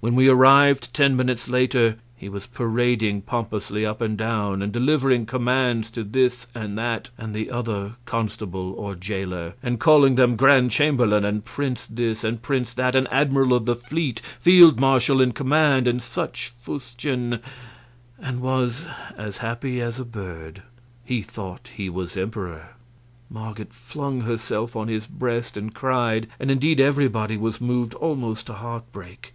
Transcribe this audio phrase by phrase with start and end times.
[0.00, 5.26] When we arrived, ten minutes later, he was parading pompously up and down and delivering
[5.26, 10.70] commands to this and that and the other constable or jailer, and calling them Grand
[10.70, 15.32] chamberlain, and Prince This and Prince That, and Admiral of the Fleet, Field Marshal in
[15.32, 17.40] Command, and all such fustian,
[18.18, 20.62] and was as happy as a bird.
[21.04, 22.70] He thought he was Emperor!
[23.28, 28.54] Marget flung herself on his breast and cried, and indeed everybody was moved almost to
[28.54, 29.34] heartbreak.